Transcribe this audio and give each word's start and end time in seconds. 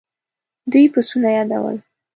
دوی 0.71 0.85
پسونه 0.93 1.29
يادول. 1.37 1.77